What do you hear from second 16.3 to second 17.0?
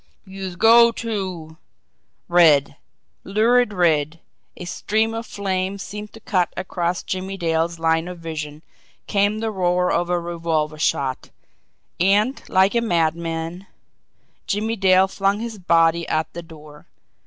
the door.